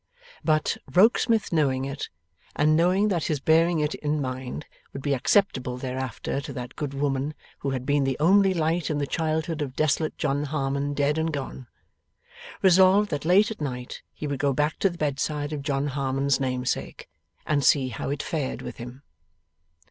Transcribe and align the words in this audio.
But, 0.43 0.77
Rokesmith 0.91 1.53
knowing 1.53 1.85
it, 1.85 2.09
and 2.55 2.75
knowing 2.75 3.09
that 3.09 3.25
his 3.25 3.39
bearing 3.39 3.79
it 3.81 3.93
in 3.93 4.19
mind 4.19 4.65
would 4.93 5.03
be 5.03 5.13
acceptable 5.13 5.77
thereafter 5.77 6.41
to 6.41 6.53
that 6.53 6.75
good 6.75 6.95
woman 6.95 7.35
who 7.59 7.69
had 7.69 7.85
been 7.85 8.03
the 8.03 8.17
only 8.19 8.51
light 8.55 8.89
in 8.89 8.97
the 8.97 9.05
childhood 9.05 9.61
of 9.61 9.75
desolate 9.75 10.17
John 10.17 10.45
Harmon 10.45 10.95
dead 10.95 11.19
and 11.19 11.31
gone, 11.31 11.67
resolved 12.63 13.11
that 13.11 13.25
late 13.25 13.51
at 13.51 13.61
night 13.61 14.01
he 14.11 14.25
would 14.25 14.39
go 14.39 14.53
back 14.53 14.79
to 14.79 14.89
the 14.89 14.97
bedside 14.97 15.53
of 15.53 15.61
John 15.61 15.85
Harmon's 15.85 16.39
namesake, 16.39 17.07
and 17.45 17.63
see 17.63 17.89
how 17.89 18.09
it 18.09 18.23
fared 18.23 18.63
with 18.63 18.77
him. 18.77 19.03